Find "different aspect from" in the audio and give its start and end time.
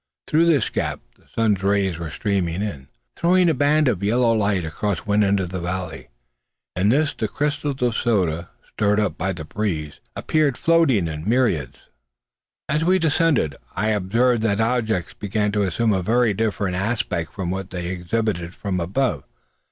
16.33-17.51